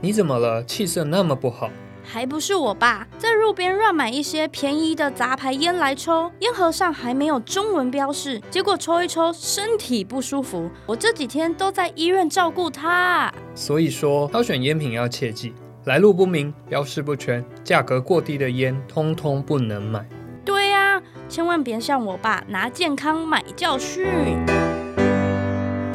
[0.00, 0.62] 你怎么了？
[0.64, 1.70] 气色那么不好。
[2.08, 10.70] 还不是我爸在路边乱买一些便宜的杂牌烟来抽，烟盒上还没有中文标示，结果抽一抽身体不舒服。
[10.86, 13.32] 我这几天都在医院照顾他。
[13.56, 15.52] 所以说，挑选烟品要切记，
[15.86, 20.06] 来路不明、标示不全、价格过低的烟，通通不能买。
[20.44, 24.06] 对呀、啊，千万别像我爸拿健康买教训。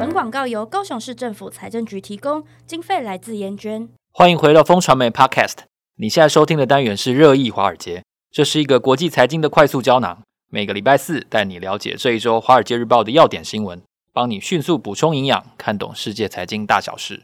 [0.02, 3.88] 本广告由高雄市政府财政局提供，经费来自颜捐。
[4.10, 5.58] 欢迎回到风传媒 Podcast。
[5.96, 8.02] 你现在收听的单元是热议华尔街，
[8.32, 10.20] 这是一个国际财经的快速胶囊。
[10.50, 13.80] 每个礼拜四带你了解这一周《华尔街日报》的要点新闻，
[14.12, 17.22] 帮你迅速补充营养，看懂世界财经大小事。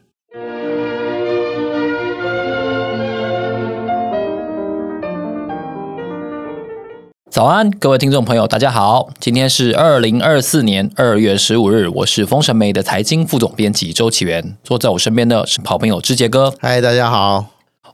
[7.39, 16.53] 早安，各位听众朋友，大家好，今天是二零二四年二月十五日，我是风神媒的财经副总编辑周启源，坐在我身边的是好朋友志杰哥。
[16.59, 17.45] 嗨，大家好。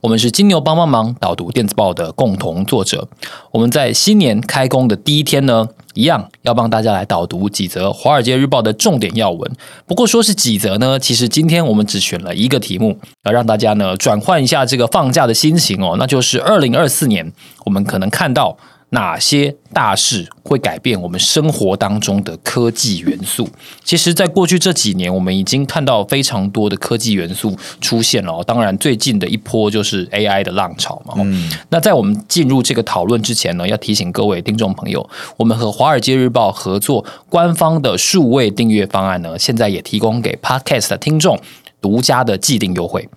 [0.00, 3.06] 我们是金牛帮帮忙导读电子报的共同作者。
[3.52, 9.52] 我们在新年开工的第一天呢，一样要帮大家来导读几则《华尔街日报》的重点要闻。
[9.86, 17.30] 不过说是几则呢，其实今天我们只选了一个题目，要让大家呢转换一下这个放假的心情哦，那就是二零二四年
[17.66, 18.56] 我们可能看到。
[18.94, 23.48] 哪些大事会改变我们生活当中的科技元素？
[23.82, 28.42] 其实，在过去这几年，我们已经看到非常多的科技元素出现了。
[28.44, 31.14] 当然，最近的一波就是 AI 的浪潮嘛。
[31.16, 31.50] 嗯。
[31.70, 41.36] 那在我们进入这个讨论之前呢，要提醒各位听众朋友，我们和《华尔街日报》合作官方的数位订阅方案呢，现在也提供给 Podcast 的听众
[41.80, 43.08] 独家的既定优惠。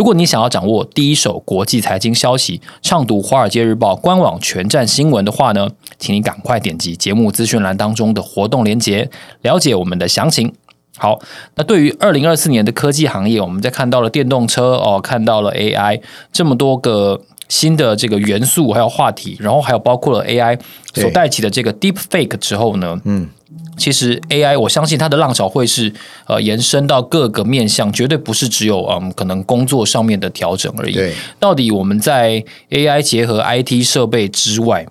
[0.00, 9.10] 如果你想要掌握第一手国际财经消息，畅读《华尔街日报》官网全站新闻的话呢，请你赶快点击节目资讯栏当中的活动链接，
[9.42, 10.54] 了解我们的详情。
[10.96, 11.20] 好，
[11.56, 16.00] 那对于二零二四年的科技行业，我们在看到了电动车哦，看到了 AI
[16.32, 20.58] 这么多个新的这个元素还有话题，然后还有包括了 AI
[20.94, 23.28] 所带起的这个 Deep Fake 之后呢，嗯。
[23.76, 25.92] 其实 AI，我相信它的浪潮会是
[26.26, 30.94] 呃延伸到各个面向，绝对不是只有嗯可能工作上面的调整而已。
[30.94, 34.86] 对，到底我们在 AI 结合 IT 设备之外，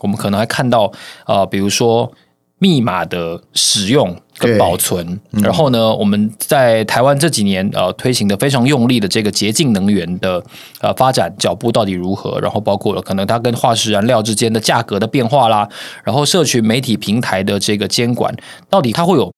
[0.00, 0.92] 我们可能还看到
[1.26, 2.12] 呃，比如说。
[2.62, 10.42] 密码的使用跟保存，嗯、然后呢，我们在台湾这几年呃推行的非常用力的这个洁净能源的
[10.80, 12.40] 呃发展脚步到底如何？
[12.40, 15.68] 然后包括了可能它跟化石燃料之间的价格的变化啦，
[16.02, 18.34] 然后社群媒体平台的这个监管，
[18.70, 19.30] 到底它会有？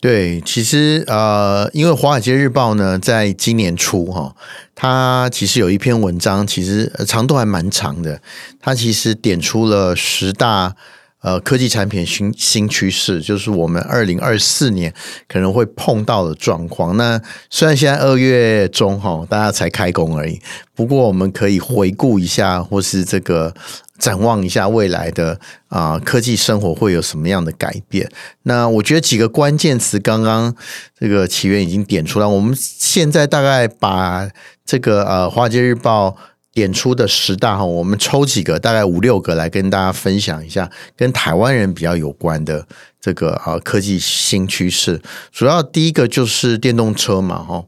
[0.00, 4.36] 对，其实呃，因为《华尔街日报》呢，在今年初哈，
[4.76, 8.20] 它其实有一篇文章，其实长度还蛮长的，
[8.60, 10.76] 它其实点出了十大。
[11.22, 14.92] 呃，科技产品新新趋势，就是我们二零二四年
[15.28, 16.96] 可能会碰到的状况。
[16.96, 20.40] 那虽然现在二月中哈，大家才开工而已，
[20.74, 23.54] 不过我们可以回顾一下，或是这个
[24.00, 25.38] 展望一下未来的
[25.68, 28.10] 啊、科技生活会有什么样的改变。
[28.42, 30.52] 那我觉得几个关键词，刚刚
[30.98, 32.26] 这个起源已经点出来。
[32.26, 34.28] 我们现在大概把
[34.66, 36.08] 这个呃《华尔街日报》。
[36.52, 42.66] 点出的十大哈，我们抽几个，大概五六个来跟大家分享一下，跟台湾人比较有关的
[43.00, 45.00] 这个啊科技新趋势。
[45.32, 47.64] 主要第一个就是电动车嘛哈。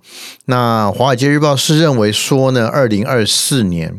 [0.46, 3.96] 那《华尔街日报》是认为说呢，二零二四年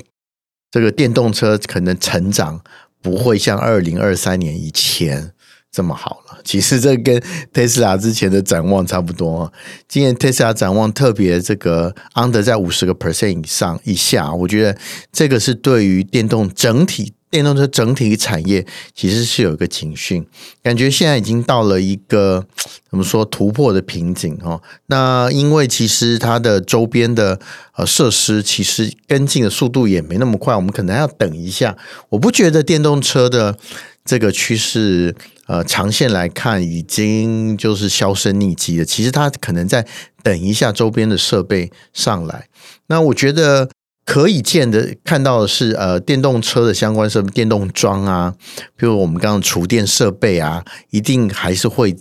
[0.69, 2.61] 这个电动车可能成长
[3.01, 5.31] 不会像二零二三年以前。
[5.75, 7.21] 这么好了，其实这跟
[7.51, 9.51] 特斯拉之前的展望差不多。
[9.89, 14.77] 今年特斯拉展望特别这个 under 在五十个 percent 以上以下，我觉得
[15.11, 20.25] 这个是对于电动整体电动车整体产业其实是有一个警讯，
[20.63, 22.47] 感觉现在已经到了一个
[22.89, 24.61] 怎么说突破的瓶颈哦。
[24.85, 27.37] 那因为其实它的周边的
[27.75, 31.75] 呃设施其实跟进的速度也没那么快，我们可能要等一下。
[32.07, 33.57] 我不觉得电动车的
[34.05, 35.13] 这个趋势。
[35.47, 38.85] 呃，长线来看，已经就是销声匿迹了。
[38.85, 39.85] 其实它可能在
[40.23, 42.47] 等一下周边的设备上来。
[42.87, 43.69] 那我觉得
[44.05, 48.33] 可以见的看到的是，呃，电动车的相关设备、电动桩啊，
[48.75, 51.95] 比如我们刚刚厨电设备啊，一定还是会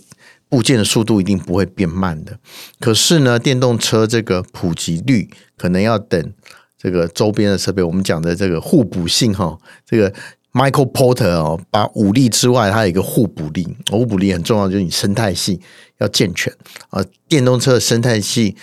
[0.49, 2.39] 部件的速度一定不会变慢的。
[2.79, 6.33] 可是呢，电动车这个普及率可能要等
[6.75, 10.11] 这个周边的设备，我们讲的这个互补性哈，这个。
[10.55, 15.59] Michael Porter 哦，把武力之外，它有一个互补力，互补力很重要，就是你生态系
[15.97, 16.53] 要健全
[16.89, 17.03] 啊。
[17.27, 18.55] 电动车的生态系，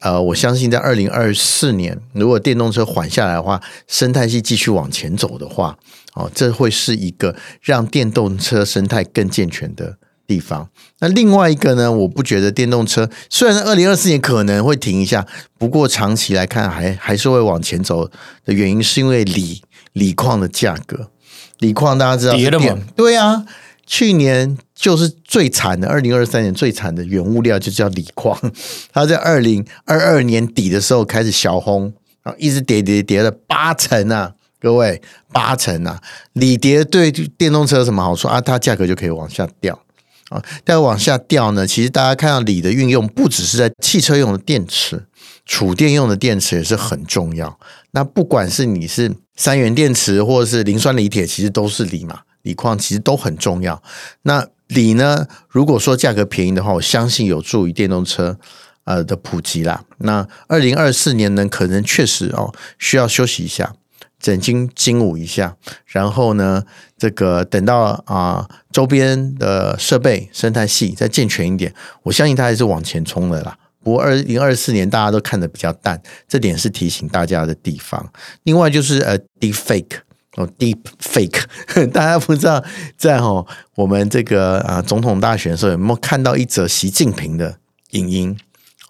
[0.00, 5.76] 呃，我相信在二零二四年，如果电动车缓下来的话，生态系继续往前走的话，
[6.14, 9.98] 哦，这会是一个让电动车生态更健全的
[10.28, 10.70] 地方。
[11.00, 15.26] 那另外一个呢，我不觉得电动车虽然二零二四年可能会停一下，
[15.58, 18.08] 不过长期来看还还是会往前走
[18.44, 19.60] 的原因，是因为锂
[19.94, 21.10] 锂矿的价格，
[21.60, 23.46] 锂矿大家知道是电，对啊，
[23.86, 28.38] 去年就是最惨的，二零二三年最惨的原物料就叫锂矿，
[28.92, 31.92] 它在二零二二年底的时候开始小红，
[32.22, 34.32] 然后一直跌跌跌了八成啊。
[34.62, 35.00] 各位，
[35.32, 35.98] 八成啊！
[36.34, 38.38] 锂跌对电动车有什么好处啊？
[38.38, 39.80] 它价格就可以往下掉
[40.28, 40.42] 啊。
[40.64, 45.02] 但往下掉呢，其实大家看到锂的运用，不只是在汽车用的电池，
[45.46, 47.58] 储电用的电池也是很重要。
[47.92, 53.82] 那不管是你是三元电池，或者是磷酸锂铁，其实都是锂嘛，锂矿其实都很重要。
[54.22, 58.38] 那锂呢，如果说价格便宜的话，我相信有助于电动车
[58.84, 59.84] 呃的普及啦。
[59.98, 63.74] 那二零二四年呢，可能确实哦需要休息一下。
[64.20, 65.56] 整经精武一下，
[65.86, 66.62] 然后呢，
[66.98, 71.72] 这个等到啊、周边的设备生态系再健全一点，
[72.02, 73.56] 我相信它还是往前冲的啦。
[73.82, 78.06] 不过二零二四年大家都看得比较淡，这点是提醒大家的地方。
[78.44, 79.98] 另外就是呃，deep fake
[80.36, 81.42] 哦，deep fake，
[81.92, 82.62] 大家不知道
[82.96, 87.56] 在哦我们这个啊、呃、总统大选的时候有没有看到一则习近平的
[87.90, 88.36] 影音？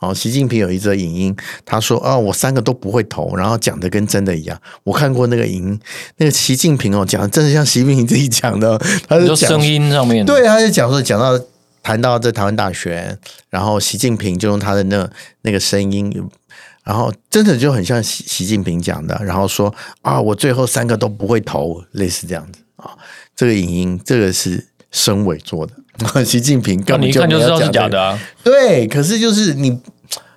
[0.00, 5.80] 哦，习近平有一则影音，他说：“啊、哦，我三个都不会投，然后讲的跟真的一样。”我看过那个影音，
[6.16, 8.78] 那个习近平哦，讲的真的像习近平自己讲的。
[9.06, 11.38] 他就讲声音上面，对，他就讲说，讲到
[11.82, 13.18] 谈到这台湾大选，
[13.48, 15.08] 然后习近平就用他的那
[15.42, 16.12] 那个声音，
[16.84, 22.90] 然后真的就很像习习近平讲的，然后说：“啊，我最后三个都不会投，类似这样子啊。”
[23.36, 25.72] 这个影音，这个是申伟做的。
[26.24, 28.18] 习近平根你一看就知道是假的啊！
[28.42, 29.78] 对，可是就是你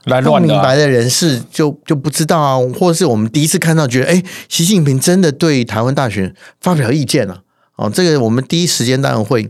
[0.06, 7.43] 来乱明白的人士就就不知道啊，或者是我们第一次看到，觉得哎，习近平真的对台湾大选发表意见了
[7.76, 9.50] 哦，这个我们第一时间当然会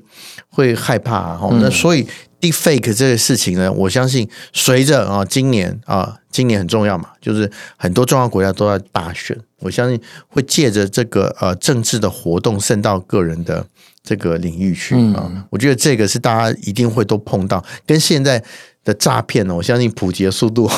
[0.49, 1.39] 会害怕啊。
[1.51, 2.07] 嗯、那所以
[2.41, 13.65] deepfake 这个事情呢，我相信随着啊，今年啊，今年很重要嘛，就是很多重要国家都在大选，我相信会借着这个呃政治的活动渗到个人的。
[14.05, 18.43] 这个领域去啊，嗯、我觉得这个是大家一定会都碰到，跟现在
[18.83, 20.69] 的诈骗呢，我相信普及的速度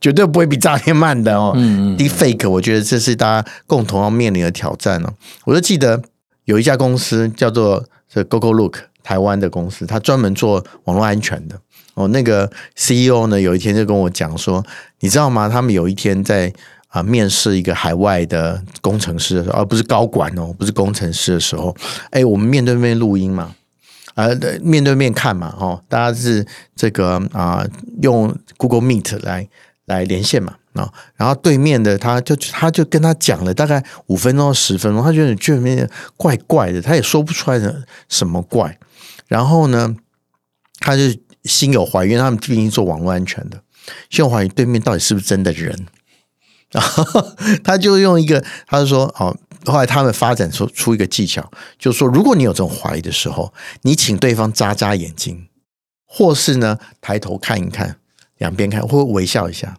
[0.00, 1.52] 绝对不会比诈骗慢的哦。
[1.56, 5.12] 嗯嗯，Deepfake，我觉得这是大家共同要面临的挑战哦。
[5.44, 6.02] 我就记得
[6.44, 11.60] 有一家公司叫做这 GoGoLook，台湾的公司，它专门做网络安全的
[11.94, 12.08] 哦。
[12.08, 14.64] 那个 CEO 呢，有一天就跟我讲说，
[15.00, 15.48] 你知道吗？
[15.48, 16.52] 他们有一天在。
[16.92, 21.72] 啊，面试一个海外的工程师的时候，而不是高管哦，不是工程师的时候，
[22.10, 23.54] 哎，我们面对面录音嘛，
[24.14, 24.26] 啊，
[24.60, 26.44] 面对面看嘛，哦，大家是
[26.74, 27.64] 这个啊，
[28.02, 29.48] 用 Google Meet 来
[29.84, 38.78] 来连线嘛，啊，然后对面的他就他就跟他讲了大概五分钟到十分钟，他觉得对面怪怪的，他也说不出来的什么怪，
[39.26, 39.96] 然后呢，
[40.78, 41.02] 他就
[41.44, 43.62] 心有怀疑，因为他们毕竟做网络安全的，
[44.08, 45.86] 心有怀疑对面到底是不是真的人。
[46.70, 47.04] 然 后
[47.64, 53.52] 他就用一个，他就说：“哦，后来他们发展出出一个技巧，就是说，如果你有这种怀疑的时候，
[53.82, 55.48] 你请对方眨眨眼睛，
[56.06, 57.96] 或是呢抬头看一看，
[58.38, 59.78] 两边看，或微笑一下，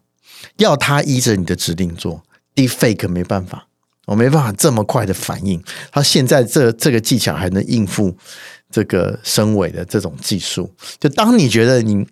[0.57, 2.23] 要他依着你的指令做。
[2.55, 3.67] Deepfake 没办法，
[4.05, 5.63] 我没办法这么快的反应。
[5.91, 8.15] 他现在这这个技巧还能应付
[8.69, 10.73] 这个声尾的这种技术。
[10.99, 12.05] 就当你觉得你。”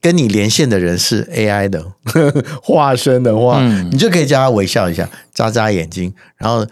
[0.00, 6.64] 跟你连线的人是 AI 的呵呵 化身的话，嗯、你就可以叫他微笑一下，眨眨眼睛，然后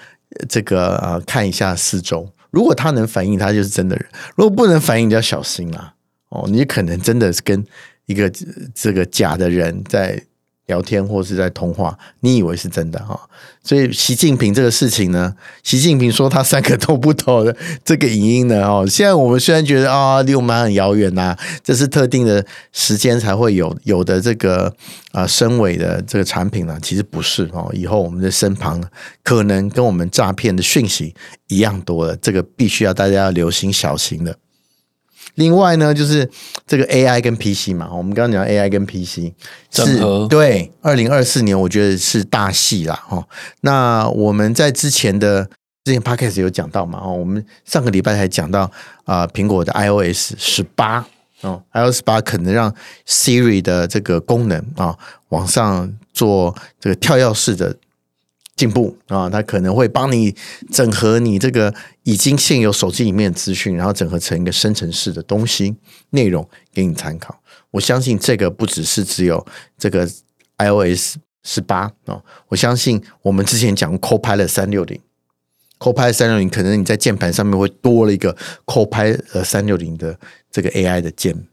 [0.49, 2.33] 这个呃看一下四周。
[2.53, 5.93] 如果他能反应，他就是真的人；如果不能反应，你就要小心啦。
[6.29, 7.67] 哦，你可能真的是跟
[8.07, 8.31] 一个
[8.73, 10.23] 这个假的人在。
[10.67, 13.19] 聊天或是在通话，你以为是真的哈？
[13.63, 24.73] 所以习近平这个事情呢，习近平说他三个都不投的这个影音呢，哦，现在我们虽然觉得啊，离我们很遥远呐，这是特定的时间才会有有的这个
[25.13, 27.71] 啊声伪的这个产品呢，其实不是哦。
[27.73, 28.83] 以后我们的身旁
[29.23, 31.15] 可能跟我们诈骗的讯息
[31.49, 34.37] 一样多了，这个必须要大家要留心小心的。
[35.35, 36.29] 另外呢，就是
[36.67, 39.33] 这个 AI 跟 PC 嘛，我们刚刚讲 AI 跟 PC
[39.71, 43.05] 是对，二零二四年我觉得是大戏啦。
[43.11, 43.23] 哦。
[43.61, 45.45] 那我们在之前的
[45.85, 48.71] 之前 Podcast 有讲到嘛，哦，我们上个礼拜才讲到
[49.05, 51.07] 啊，苹果的 iOS 十八
[51.43, 52.75] 哦，iOS 十八可能让
[53.07, 54.97] Siri 的这个功能啊
[55.29, 57.77] 往上做这个跳跃式的。
[58.57, 60.35] 进步啊，它可能会帮你
[60.73, 61.73] 整合你这个
[62.05, 65.77] 已经现有手机里面的资讯，然后整合成一个生成式的东西
[66.11, 67.39] 内容给你参考。
[67.71, 69.47] 我相信这个不只是只有
[69.77, 70.09] 这个
[70.59, 74.99] iOS 十八啊，我相信我们之前讲 Copilot 三六零
[75.79, 78.35] Copilot 三六零，可能你在键盘上面会多了一个
[78.65, 80.19] Copilot 三六零的
[80.51, 81.47] 这个 AI 的键，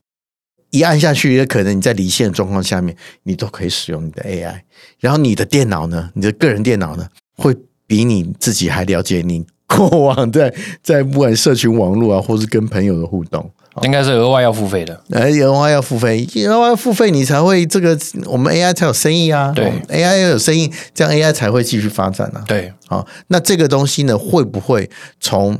[0.73, 4.61] 一按下去，也可能你在离线的状况下面，你都可以使用你的 AI。
[4.99, 10.51] 然后你的电脑呢，你的个人电脑呢，会比你自己还了解你过往在
[10.81, 13.51] 在不管社群网络啊，或是跟朋友的互动。
[13.81, 19.51] 应该是额外要付费的，哎，额外要付费，额外要付费，你才会这个，我们 AI 才有生意啊。
[19.55, 22.43] 对，AI 要有生意，这样 AI 才会继续发展啊。
[22.47, 24.87] 对，好，那这个东西呢，会不会
[25.19, 25.55] 从，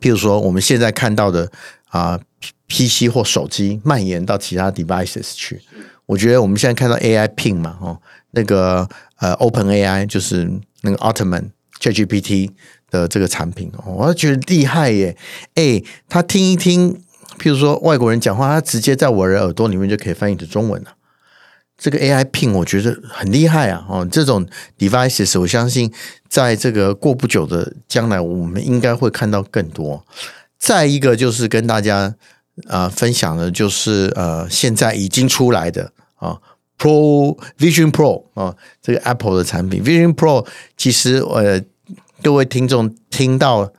[0.00, 1.52] 譬如说我们现在看到的
[1.90, 2.18] 啊
[2.68, 5.60] ，PC 或手机蔓延到其他 devices 去？
[6.06, 8.00] 我觉得我们现在看到 AI Pin 嘛，哦，
[8.32, 10.50] 那个呃，Open AI 就是
[10.82, 12.50] 那个 Altman ChatGPT
[12.90, 15.16] 的这个产品，我觉得厉害耶。
[15.54, 17.02] 哎，他听一听。
[17.38, 20.92] 譬如说，外国人讲话，他直接在我的耳朵里面就可以翻译成中文了。
[21.78, 23.86] 这个 AI Pin 我觉得很厉害啊！
[23.88, 24.46] 哦，这种
[24.78, 25.90] devices 我相信，
[26.28, 30.04] 在这个过不久的将来，我们应该会看到更多。
[30.60, 32.14] 再一个就是跟大家
[32.68, 36.42] 啊、呃、分享的，就是呃，现在已经出来的啊、哦、
[36.78, 41.60] Pro Vision Pro 啊、哦，这个 Apple 的产品 Vision Pro，其实呃，
[42.22, 43.72] 各位听众听到。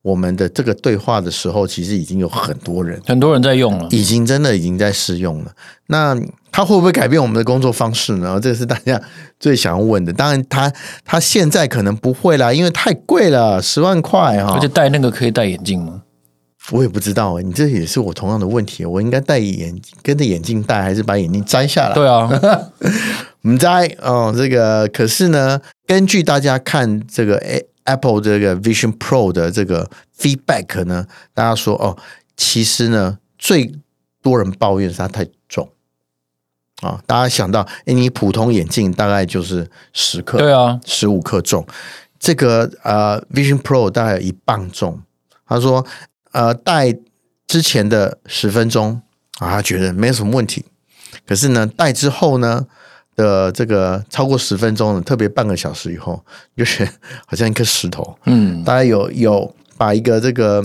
[0.00, 5.52] 我们的这个对话的时候，其实已经有很多人，很多人在用了，已经真的已经在试用了。
[5.88, 6.16] 那
[6.50, 8.38] 它会不会改变我们的工作方式呢？
[8.40, 8.98] 这是大家
[9.38, 10.12] 最想要问的。
[10.12, 14.54] 当然它，它它现在可能不会啦，因为太贵了，十万块哈。
[14.54, 16.04] 而且戴那个可以戴眼镜吗？
[16.70, 18.84] 我也不知道，你这也是我同样的问题。
[18.84, 21.94] 我应该戴眼跟着眼镜戴，还是把眼镜摘下来？
[21.94, 22.28] 对啊，
[23.42, 24.34] 我们摘哦。
[24.36, 27.42] 这个可是呢，根据大家看这个。
[27.88, 31.96] Apple 这个 Vision Pro 的这个 feedback 呢，大家说哦，
[32.36, 33.72] 其实呢，最
[34.20, 35.66] 多人抱怨是它太重
[36.82, 37.00] 啊。
[37.06, 41.66] 大家想到，哎，你普通眼镜大概就是十克，对啊，十五克重。
[42.20, 45.00] 这个呃 Vision Pro 大概有一磅重。
[45.46, 45.82] 他说，
[46.32, 46.96] 呃，戴
[47.46, 49.02] 之前的十分钟
[49.38, 50.64] 啊，他觉得没什么问题。
[51.26, 52.66] 可是呢，戴之后呢？
[53.16, 56.24] 的这个超过十分钟，特别半个小时以后，
[56.56, 56.88] 就是
[57.26, 58.16] 好像一颗石头。
[58.26, 60.64] 嗯，大家有有把一个这个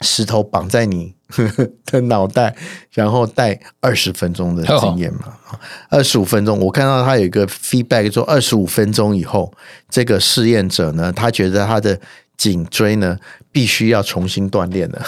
[0.00, 1.14] 石头绑在你
[1.86, 2.56] 的脑袋，
[2.90, 5.32] 然后戴二十分钟的经验嘛？
[5.90, 9.54] 二十五分钟，我看到他有一个 feedback 说，二十五分钟以后，
[9.88, 12.00] 这个试验者呢，他觉得他的。
[12.40, 13.18] 颈椎呢，
[13.52, 15.06] 必须要重新锻炼了，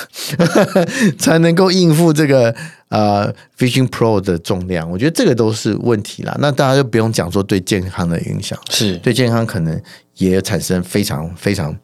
[1.18, 2.54] 才能够应付这个
[2.90, 4.90] 呃 Vision Pro 的重量。
[4.90, 6.36] 我觉得这个都是问题啦。
[6.40, 9.80] 那大家就不用讲说对健康的影响，是对健康可能
[10.16, 11.74] 也产生非常非常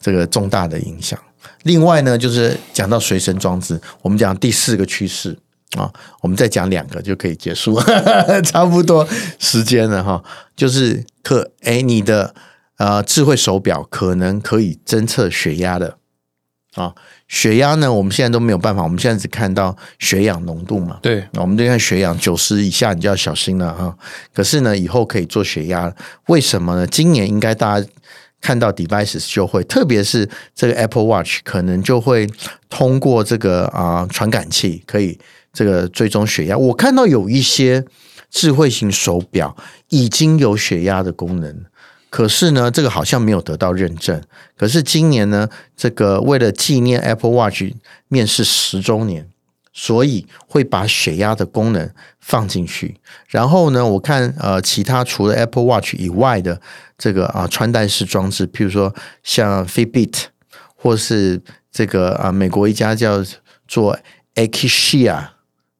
[0.00, 1.18] 这个重大的影响。
[1.64, 5.36] 另外呢，就是讲到随身装置，我们讲第四个趋势
[5.76, 7.76] 啊，我们再讲两个就可以结束，
[8.46, 9.04] 差不多
[9.40, 10.22] 时间了哈。
[10.54, 12.32] 就是可哎，你的。
[12.82, 15.98] 呃，智慧手表可能可以侦测血压的
[16.74, 16.92] 啊，
[17.28, 20.98] 血压呢，我们现在都没有办法，我们现在只看到血氧浓度嘛。
[21.00, 23.96] 对，我们就看血氧九十以下，你就要小心了哈。
[24.34, 25.94] 可是呢，以后可以做血压，
[26.26, 26.84] 为什么呢？
[26.84, 27.86] 今年应该大家
[28.40, 32.28] 看到 devices 就会，特别是这个 Apple Watch 可能就会
[32.68, 35.16] 通过这个啊传感器，可以
[35.52, 36.58] 这个追踪血压。
[36.58, 37.84] 我看到有一些
[38.28, 39.56] 智慧型手表
[39.90, 41.64] 已经有血压的功能。
[42.12, 44.22] 可是呢，这个好像没有得到认证。
[44.54, 47.64] 可是今年呢，这个为了纪念 Apple Watch
[48.08, 49.30] 面世十周年，
[49.72, 51.90] 所以会把血压的功能
[52.20, 53.00] 放进去。
[53.28, 56.60] 然后呢，我看呃，其他除了 Apple Watch 以外的
[56.98, 60.24] 这个啊穿戴式装置，譬如说像 Fitbit，
[60.76, 61.40] 或是
[61.70, 63.24] 这个啊美国一家叫
[63.66, 63.98] 做
[64.34, 65.28] Akshia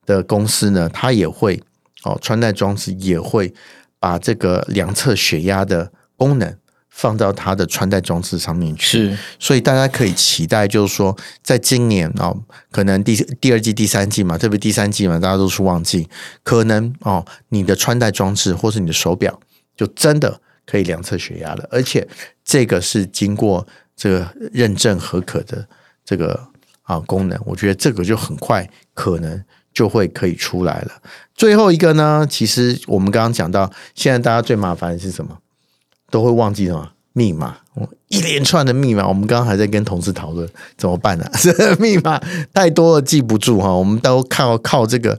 [0.06, 1.62] 的公司呢，它也会
[2.04, 3.52] 哦穿戴装置也会
[3.98, 5.92] 把这个量测血压的。
[6.22, 6.56] 功能
[6.88, 12.36] 放到它的穿戴装置上面去，是，所以大家可以期待，就是说，在今年哦，
[12.70, 16.08] 可能第第二季、第三季嘛，特别第三季嘛，大家都是旺季，
[16.44, 19.40] 可能哦，你的穿戴装置或是你的手表，
[19.76, 22.06] 就真的可以量测血压了，而且
[22.44, 25.66] 这个是经过这个认证合可的
[26.04, 26.38] 这个
[26.82, 30.92] 啊功能，我觉得这个就很快可能就会可以出来了。
[31.34, 35.38] 最后一个呢，其实我们刚刚讲到，现在大家最麻烦的是什么？
[36.12, 37.56] 都会忘记什么密码？
[38.08, 41.32] 一连串的密码，我们刚刚还在跟同事讨论怎么办呢、啊？
[41.40, 42.20] 这密码
[42.52, 43.72] 太多了，记不住哈。
[43.72, 45.18] 我们都靠靠这个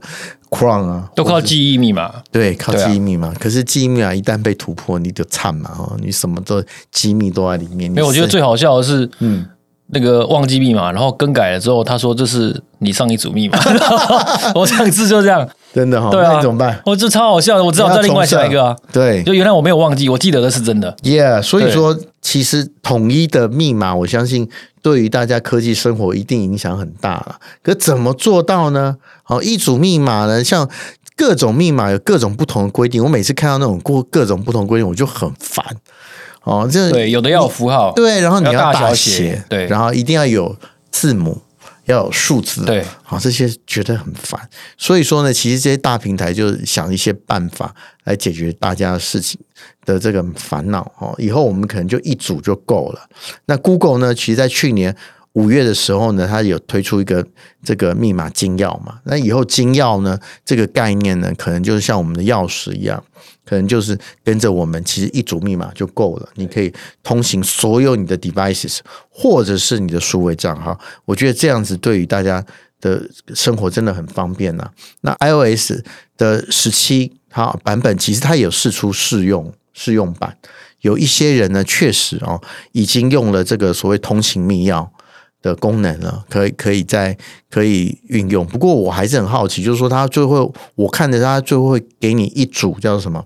[0.50, 2.22] Chrome 啊，都靠记忆密码。
[2.30, 3.28] 对，靠记忆密码。
[3.28, 5.96] 啊、可是记忆密码一旦被突破，你就惨嘛哈！
[6.00, 7.90] 你什么都机密都在里面。
[7.90, 9.44] 没有，我觉得最好笑的是，嗯，
[9.88, 13.58] 那个忘记密码，然后更改了之后，他说这是你上一组密码。
[14.54, 15.48] 我上次就这样。
[15.74, 16.10] 真的哈、哦。
[16.10, 16.80] 对啊，那你怎么办？
[16.86, 18.76] 我这超好笑的，我只好再另外想一个啊。
[18.92, 20.96] 对，就原来我没有忘记，我记得的是真的。
[21.02, 24.48] Yeah，所以说其实统一的密码，我相信
[24.80, 27.36] 对于大家科技生活一定影响很大了。
[27.62, 28.96] 可怎么做到呢？
[29.24, 30.70] 好，一组密码呢，像
[31.16, 35.64] 各种密码有各种不同的规定，我每次看到那种过各种不同规定，我就很烦。
[36.44, 40.54] 哦，这对，有的要有符号，对，然后你要大小写，对，然后一定要有
[40.90, 41.40] 字母，
[41.86, 44.40] 要有数字，对，好，这些觉得很烦。
[44.76, 47.74] 所以说呢，其实这些大平台就想一些办法
[48.04, 49.38] 来解决大家的事情
[49.84, 50.80] 的这个烦恼。
[50.98, 53.08] 哦，以后我们可能就一组就够了。
[53.46, 54.96] 那 Google 呢，其实在去年
[55.34, 57.24] 五月的时候呢，它有推出一个
[57.62, 58.98] 这个密码金钥嘛。
[59.04, 63.00] 那以后金钥呢，这个概念呢，可能就是像我们的钥匙一样。
[63.46, 66.28] 可能就是跟着我们，其实一组密码就够了。
[66.36, 66.72] 你可以
[67.02, 68.78] 通行所有你的 devices，
[69.10, 70.78] 或者是你的数位账号。
[71.04, 72.42] 我觉得这样子对于大家
[72.80, 74.70] 的生活真的很方便呐、
[75.02, 75.74] 那 iOS
[76.16, 80.38] 的十七它版本，其实它有试出试用试用版，
[80.80, 82.40] 有一些人呢确实哦
[82.72, 84.88] 已经用了这个所谓通行密钥
[85.44, 87.16] 的功能了，可以可以在
[87.50, 88.44] 可以运用。
[88.46, 93.24] 不过我还是很好奇，就是说它最后我看着它最后会给你一组叫做什么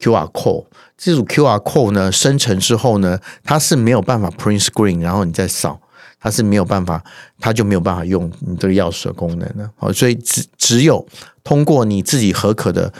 [0.00, 0.64] ？QR code
[0.96, 5.78] 这组 QR code 呢，生成之后呢，它是没有办法 print screen，然后你再扫，
[6.18, 7.04] 它是没有办法，
[7.38, 9.70] 它就没有办法用你这个钥匙的功能了。
[9.76, 11.06] 好，所以只只有
[11.44, 12.92] 通过你自己核可的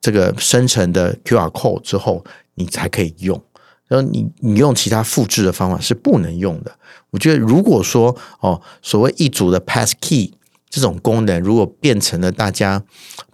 [0.00, 2.24] 这个生成的 QR code 之后，
[2.54, 3.40] 你才可以用。
[3.88, 6.72] 然后你你用其他复制的方法是不能用的。
[7.10, 10.32] 我觉得如果说哦，所谓一组的 pass key
[10.70, 12.82] 这种功能，如果变成了大家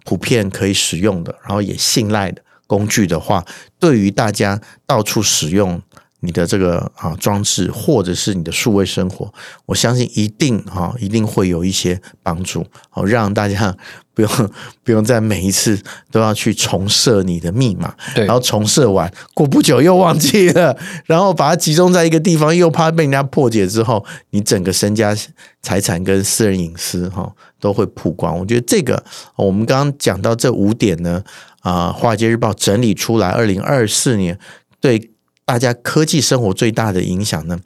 [0.03, 2.41] 普遍可以使用的，然后也信赖的。
[2.67, 3.45] 工具的话，
[3.77, 5.79] 对于大家到处使用
[6.25, 9.31] 你的这个啊装置，或者是你的数位生活，
[9.65, 13.75] 我相信一定哈一定会有一些帮助，好让大家
[14.13, 14.31] 不用
[14.83, 15.79] 不用在每一次
[16.11, 25.15] 都要去重设你的密码，对，然后重设完过不久又忘记了，然后把它集中在一个地方，又怕被人家破解之后，你整个身家
[25.61, 28.37] 财产跟私人隐私哈都会曝光。
[28.37, 29.03] 我觉得这个
[29.35, 31.23] 我们刚刚讲到这五点呢。
[31.65, 34.37] 啊，华尔街日报整理出来，二零二四年
[34.79, 34.99] 对
[35.45, 37.59] 大家科技生活最大的影响呢，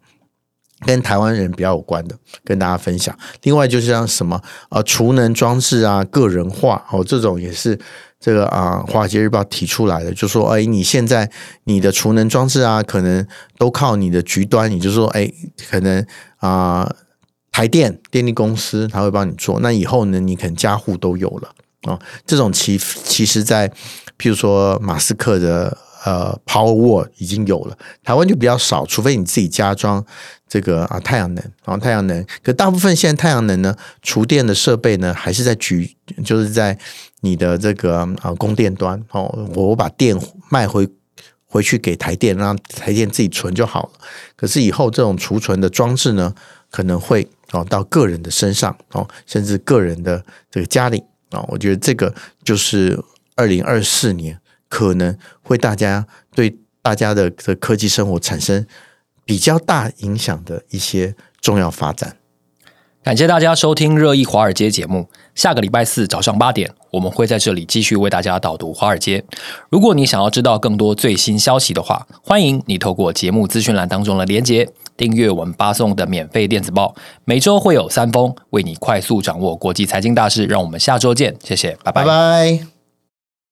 [0.86, 3.18] 跟台湾人比较有关的，跟大家分享。
[3.44, 7.80] 另外就是像什么啊，储能装置啊，个人化哦，这种也是
[8.20, 11.32] 这个啊，华尔街日报提出来的，就说哎，你现在
[11.64, 13.26] 你的储能装置啊，可能
[13.58, 15.32] 都靠你的局端，也就是说哎，
[15.70, 16.06] 可能
[16.38, 16.94] 啊，
[17.52, 21.50] 台电电力公司他会帮你做，那以后呢，你可能家户都有了。
[21.84, 23.70] 哦，这种其其实，在
[24.18, 30.04] 譬如说马斯克的呃 Power 已经有了，台湾就比较少，除非你自己加装
[30.48, 36.78] 这个啊太阳能，然后太阳能，可大部分现在太阳能呢，储电的设备呢，还是在局，就是在
[37.22, 40.18] 你的这个啊供电端哦，我把电
[40.50, 40.88] 卖回
[41.46, 43.92] 回去给台电，让台电自己存就好了。
[44.36, 46.34] 可是以后这种储存的装置呢，
[46.72, 51.04] 可能会哦到个人的身上哦，甚至个人的这个家里。
[51.32, 52.12] 啊，我觉得这个
[52.44, 53.00] 就是
[53.36, 54.36] 二零二四年
[54.70, 58.66] 可能会大家对大家的这科技生活产生
[59.26, 62.16] 比较大影响的一些重要发展。
[63.02, 65.10] 感谢大家收听热议华尔街节目。
[65.34, 69.24] 下个礼拜四早上八点，我们会在这里继续为大家导读华尔街。
[69.70, 76.94] 如果你想要知道更多最新消息的话，欢迎你透过节目资讯栏当中的连结订阅我们发送的免费电子报。
[77.24, 80.46] 每周会有三封，为你快速掌握国际财经大事。
[80.46, 82.04] 让我们下周见，谢谢，拜拜。
[82.04, 82.79] 拜拜。